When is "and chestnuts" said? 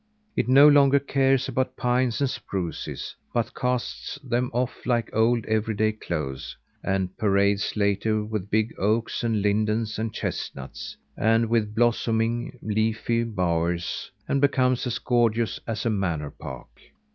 9.99-10.97